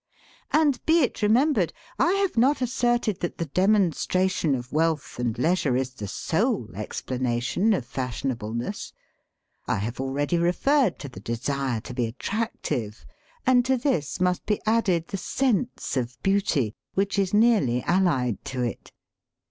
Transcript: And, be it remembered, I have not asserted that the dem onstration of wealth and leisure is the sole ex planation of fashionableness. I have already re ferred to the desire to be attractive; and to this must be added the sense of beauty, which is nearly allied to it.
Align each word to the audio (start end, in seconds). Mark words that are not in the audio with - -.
And, 0.51 0.83
be 0.87 1.03
it 1.03 1.21
remembered, 1.21 1.73
I 1.99 2.13
have 2.13 2.35
not 2.35 2.59
asserted 2.63 3.19
that 3.19 3.37
the 3.37 3.45
dem 3.45 3.73
onstration 3.75 4.57
of 4.57 4.71
wealth 4.71 5.19
and 5.19 5.37
leisure 5.37 5.75
is 5.77 5.91
the 5.93 6.07
sole 6.07 6.69
ex 6.73 7.03
planation 7.03 7.77
of 7.77 7.85
fashionableness. 7.85 8.93
I 9.67 9.75
have 9.75 9.99
already 10.01 10.39
re 10.39 10.53
ferred 10.53 10.97
to 10.97 11.07
the 11.07 11.19
desire 11.19 11.81
to 11.81 11.93
be 11.93 12.07
attractive; 12.07 13.05
and 13.45 13.63
to 13.65 13.77
this 13.77 14.19
must 14.19 14.43
be 14.47 14.59
added 14.65 15.09
the 15.09 15.17
sense 15.17 15.95
of 15.95 16.17
beauty, 16.23 16.73
which 16.95 17.19
is 17.19 17.31
nearly 17.31 17.83
allied 17.83 18.43
to 18.45 18.63
it. 18.63 18.91